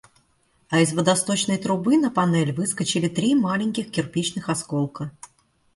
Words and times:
А 0.69 0.79
из 0.79 0.93
водосточной 0.95 1.59
трубы 1.59 1.95
на 1.95 2.09
панель 2.09 2.53
выскочили 2.53 3.07
три 3.07 3.35
маленьких 3.35 3.91
кирпичных 3.91 4.49
осколка. 4.49 5.11